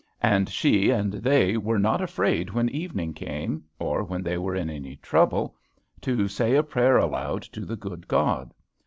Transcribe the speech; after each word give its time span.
And 0.23 0.49
she 0.49 0.89
and 0.89 1.13
they 1.13 1.57
were 1.57 1.77
not 1.77 2.01
afraid 2.01 2.49
when 2.49 2.69
evening 2.69 3.13
came, 3.13 3.65
or 3.77 4.03
when 4.03 4.23
they 4.23 4.35
were 4.35 4.55
in 4.55 4.67
any 4.67 4.95
trouble, 4.95 5.55
to 6.01 6.27
say 6.27 6.55
a 6.55 6.63
prayer 6.63 6.97
aloud 6.97 7.43
to 7.43 7.63
the 7.67 7.75
good 7.75 8.07
God. 8.07 8.51